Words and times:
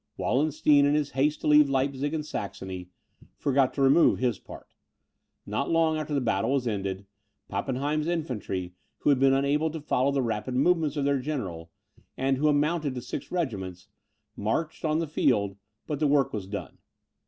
Wallenstein, 0.17 0.85
in 0.87 0.95
his 0.95 1.11
haste 1.11 1.41
to 1.41 1.47
leave 1.47 1.69
Leipzig 1.69 2.11
and 2.11 2.25
Saxony, 2.25 2.89
forgot 3.37 3.71
to 3.75 3.83
remove 3.83 4.17
his 4.17 4.39
part. 4.39 4.73
Not 5.45 5.69
long 5.69 5.95
after 5.99 6.15
the 6.15 6.19
battle 6.19 6.53
was 6.53 6.65
ended, 6.67 7.05
Pappenheim's 7.49 8.07
infantry, 8.07 8.73
who 9.01 9.09
had 9.11 9.19
been 9.19 9.33
unable 9.35 9.69
to 9.69 9.79
follow 9.79 10.11
the 10.11 10.23
rapid 10.23 10.55
movements 10.55 10.97
of 10.97 11.05
their 11.05 11.19
general, 11.19 11.69
and 12.17 12.37
who 12.37 12.47
amounted 12.47 12.95
to 12.95 13.01
six 13.03 13.31
regiments, 13.31 13.89
marched 14.35 14.83
on 14.83 14.97
the 14.97 15.05
field, 15.07 15.55
but 15.85 15.99
the 15.99 16.07
work 16.07 16.33
was 16.33 16.47
done. 16.47 16.79